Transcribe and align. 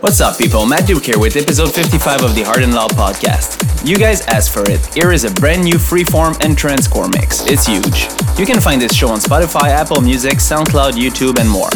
What's 0.00 0.22
up, 0.22 0.38
people? 0.38 0.64
Matt 0.64 0.86
Duke 0.86 1.04
here 1.04 1.18
with 1.18 1.36
episode 1.36 1.74
55 1.74 2.22
of 2.22 2.34
the 2.34 2.42
Hard 2.42 2.62
and 2.62 2.72
Loud 2.72 2.92
podcast. 2.92 3.86
You 3.86 3.98
guys 3.98 4.26
asked 4.28 4.50
for 4.50 4.62
it. 4.62 4.80
Here 4.94 5.12
is 5.12 5.24
a 5.24 5.30
brand 5.34 5.62
new 5.62 5.74
freeform 5.74 6.42
and 6.42 6.56
trancecore 6.56 7.12
mix. 7.12 7.44
It's 7.44 7.66
huge. 7.66 8.08
You 8.38 8.46
can 8.46 8.62
find 8.62 8.80
this 8.80 8.94
show 8.94 9.10
on 9.10 9.18
Spotify, 9.18 9.68
Apple 9.68 10.00
Music, 10.00 10.34
SoundCloud, 10.34 10.92
YouTube, 10.92 11.38
and 11.38 11.50
more. 11.50 11.68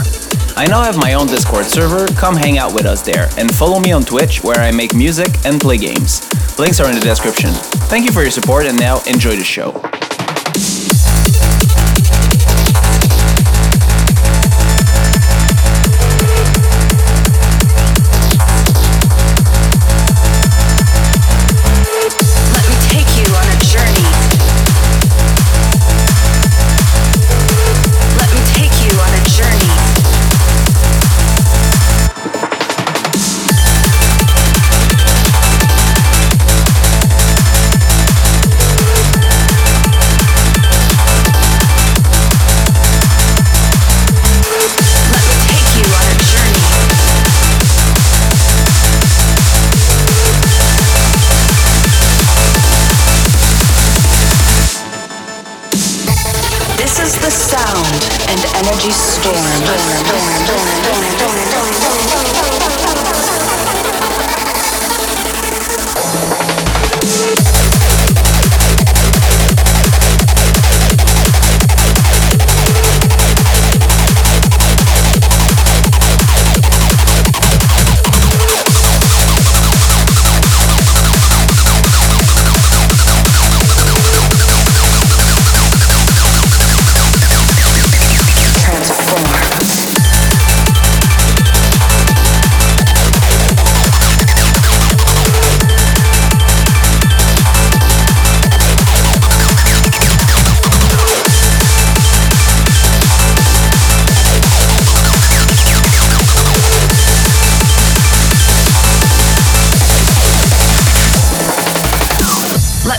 I 0.57 0.67
now 0.67 0.83
have 0.83 0.97
my 0.97 1.13
own 1.13 1.27
Discord 1.27 1.67
server. 1.67 2.07
Come 2.15 2.35
hang 2.35 2.57
out 2.57 2.73
with 2.73 2.87
us 2.87 3.03
there 3.03 3.29
and 3.37 3.55
follow 3.55 3.79
me 3.79 3.93
on 3.93 4.03
Twitch 4.03 4.43
where 4.43 4.59
I 4.59 4.71
make 4.71 4.95
music 4.95 5.29
and 5.45 5.61
play 5.61 5.77
games. 5.77 6.27
Links 6.59 6.81
are 6.81 6.89
in 6.89 6.95
the 6.95 7.05
description. 7.05 7.51
Thank 7.93 8.07
you 8.07 8.13
for 8.13 8.23
your 8.23 8.31
support 8.31 8.65
and 8.65 8.79
now 8.79 9.03
enjoy 9.07 9.37
the 9.37 9.45
show. 9.45 9.73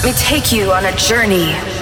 Me 0.06 0.14
take 0.14 0.52
you 0.52 0.72
on 0.72 0.86
a 0.86 0.96
journey. 0.98 1.75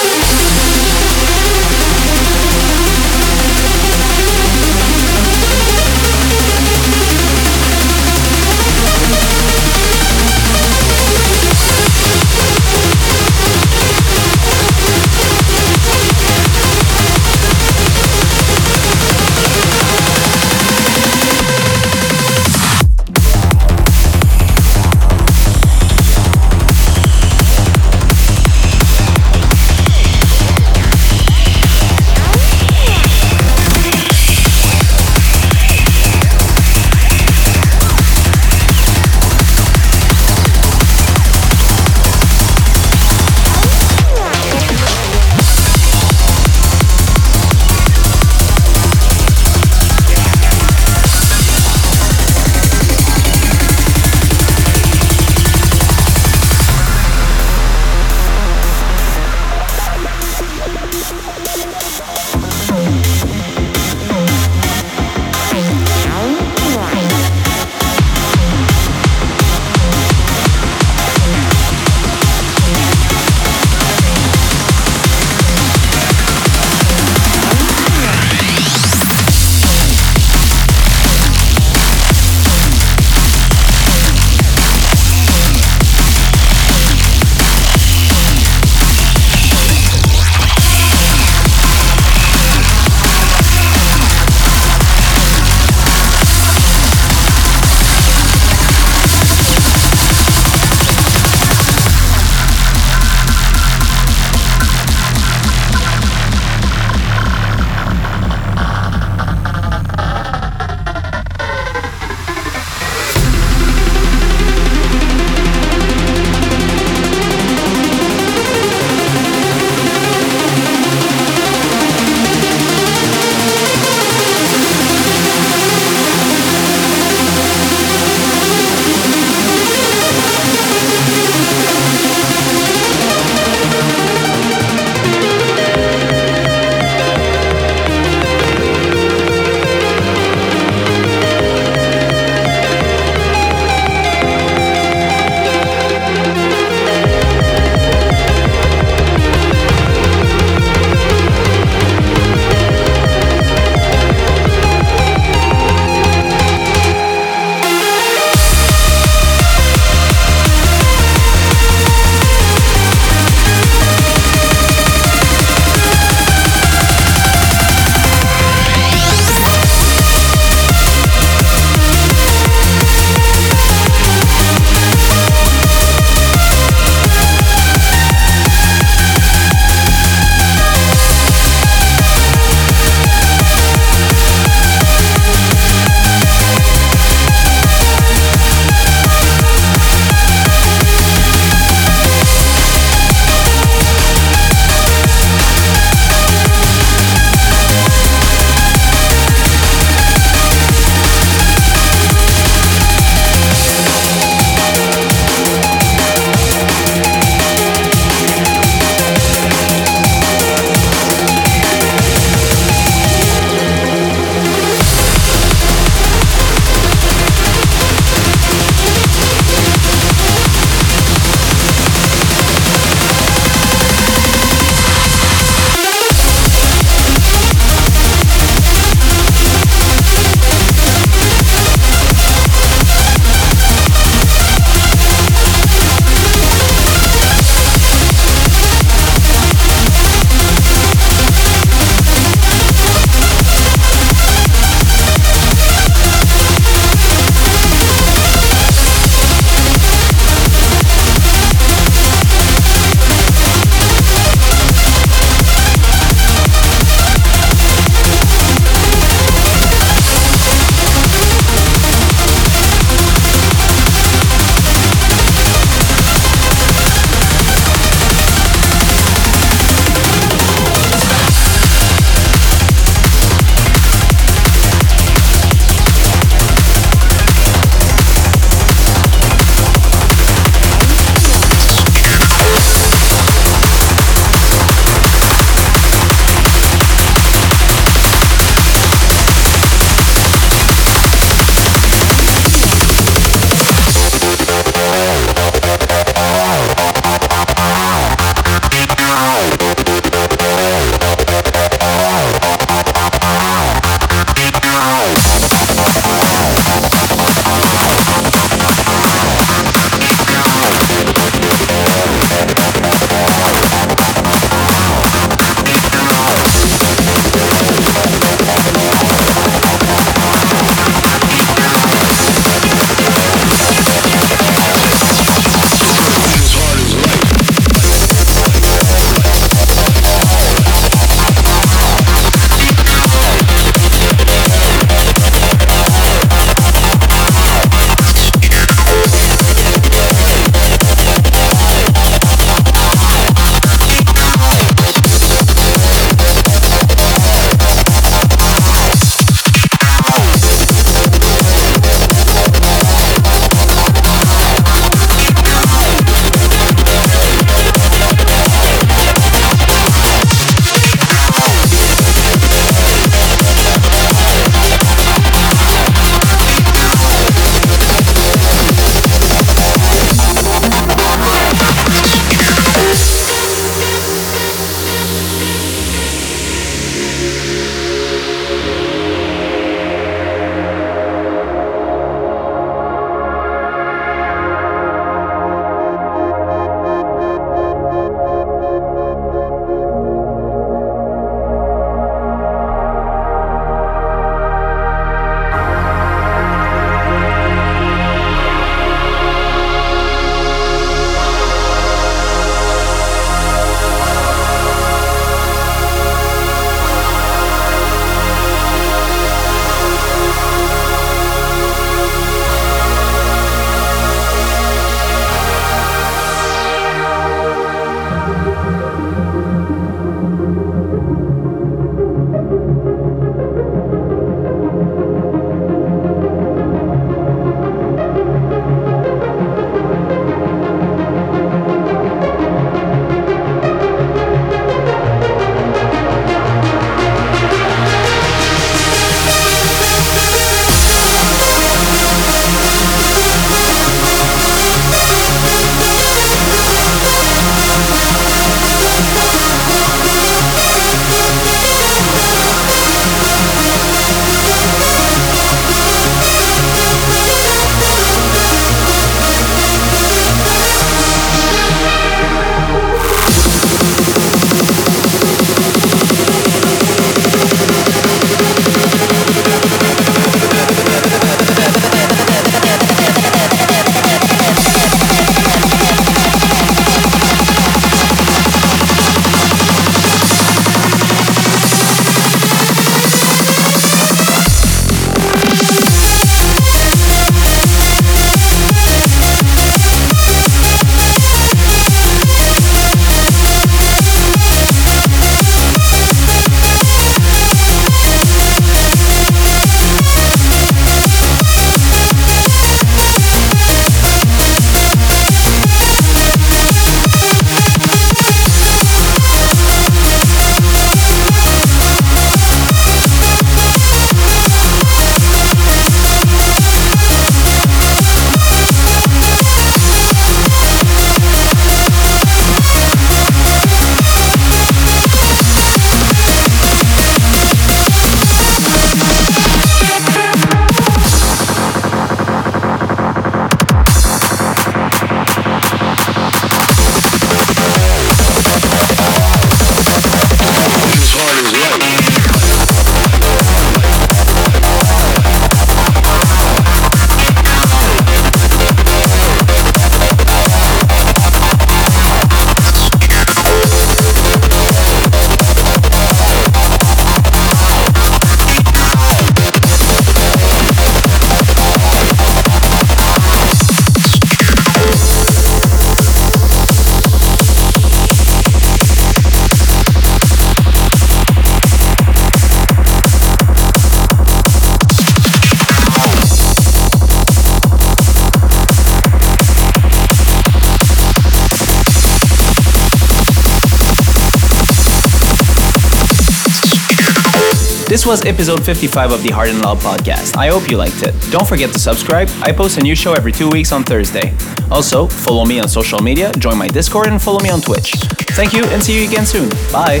This 588.02 588.20
was 588.20 588.26
episode 588.26 588.64
55 588.64 589.12
of 589.12 589.22
the 589.22 589.28
Hard 589.28 589.50
and 589.50 589.62
Loud 589.62 589.78
podcast. 589.78 590.36
I 590.36 590.48
hope 590.48 590.68
you 590.68 590.76
liked 590.76 591.04
it. 591.04 591.14
Don't 591.30 591.46
forget 591.46 591.72
to 591.72 591.78
subscribe. 591.78 592.28
I 592.40 592.50
post 592.50 592.76
a 592.78 592.82
new 592.82 592.96
show 592.96 593.12
every 593.12 593.30
two 593.30 593.48
weeks 593.48 593.70
on 593.70 593.84
Thursday. 593.84 594.34
Also, 594.72 595.06
follow 595.06 595.44
me 595.44 595.60
on 595.60 595.68
social 595.68 596.00
media, 596.00 596.32
join 596.32 596.58
my 596.58 596.66
Discord, 596.66 597.06
and 597.06 597.22
follow 597.22 597.38
me 597.38 597.50
on 597.50 597.60
Twitch. 597.60 597.92
Thank 598.34 598.54
you, 598.54 598.64
and 598.64 598.82
see 598.82 599.00
you 599.00 599.08
again 599.08 599.24
soon. 599.24 599.48
Bye. 599.70 600.00